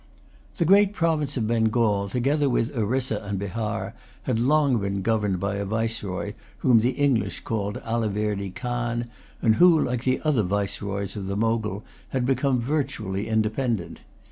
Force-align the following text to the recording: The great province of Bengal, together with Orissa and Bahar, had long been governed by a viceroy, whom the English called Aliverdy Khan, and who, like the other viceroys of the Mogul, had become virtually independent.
The 0.57 0.65
great 0.65 0.93
province 0.93 1.37
of 1.37 1.45
Bengal, 1.47 2.09
together 2.09 2.49
with 2.49 2.75
Orissa 2.75 3.21
and 3.23 3.37
Bahar, 3.37 3.93
had 4.23 4.39
long 4.39 4.79
been 4.79 5.03
governed 5.03 5.39
by 5.39 5.57
a 5.57 5.63
viceroy, 5.63 6.33
whom 6.61 6.79
the 6.79 6.93
English 6.93 7.41
called 7.41 7.79
Aliverdy 7.83 8.49
Khan, 8.49 9.05
and 9.43 9.57
who, 9.57 9.79
like 9.79 10.03
the 10.03 10.19
other 10.23 10.41
viceroys 10.41 11.15
of 11.15 11.27
the 11.27 11.37
Mogul, 11.37 11.83
had 12.09 12.25
become 12.25 12.59
virtually 12.59 13.27
independent. 13.27 13.99